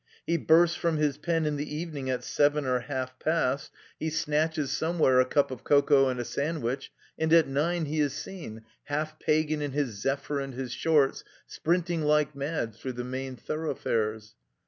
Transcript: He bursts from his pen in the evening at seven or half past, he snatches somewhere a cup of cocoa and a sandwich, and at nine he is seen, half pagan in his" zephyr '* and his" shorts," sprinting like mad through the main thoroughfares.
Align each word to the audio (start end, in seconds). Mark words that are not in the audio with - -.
He 0.25 0.35
bursts 0.35 0.75
from 0.75 0.97
his 0.97 1.19
pen 1.19 1.45
in 1.45 1.57
the 1.57 1.75
evening 1.75 2.09
at 2.09 2.23
seven 2.23 2.65
or 2.65 2.79
half 2.79 3.19
past, 3.19 3.69
he 3.99 4.09
snatches 4.09 4.71
somewhere 4.71 5.19
a 5.19 5.25
cup 5.25 5.51
of 5.51 5.63
cocoa 5.63 6.07
and 6.09 6.19
a 6.19 6.25
sandwich, 6.25 6.91
and 7.19 7.31
at 7.31 7.47
nine 7.47 7.85
he 7.85 7.99
is 7.99 8.13
seen, 8.13 8.63
half 8.85 9.19
pagan 9.19 9.61
in 9.61 9.73
his" 9.73 9.89
zephyr 10.01 10.39
'* 10.39 10.39
and 10.39 10.55
his" 10.55 10.71
shorts," 10.73 11.23
sprinting 11.45 12.01
like 12.01 12.35
mad 12.35 12.73
through 12.73 12.93
the 12.93 13.03
main 13.03 13.35
thoroughfares. 13.35 14.33